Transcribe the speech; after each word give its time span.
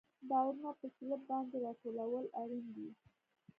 بارونه 0.29 0.71
په 0.79 0.87
سلب 0.95 1.21
باندې 1.29 1.55
راټولول 1.65 2.25
اړین 2.41 2.65
دي 2.75 2.89